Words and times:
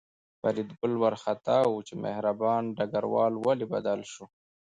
فریدګل 0.39 0.93
وارخطا 1.01 1.57
و 1.69 1.75
چې 1.87 1.93
مهربان 2.05 2.63
ډګروال 2.77 3.33
ولې 3.45 3.65
بدل 3.73 3.99
شو 4.11 4.25